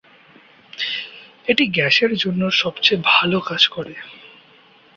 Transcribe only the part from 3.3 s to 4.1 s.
কাজ করে।